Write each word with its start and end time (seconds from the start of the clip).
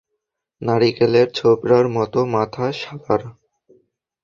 নারিকেলের 0.61 1.27
ছোবড়ার 1.33 1.85
মতো 1.89 2.19
মাথা 2.33 2.65
শালার! 2.73 3.21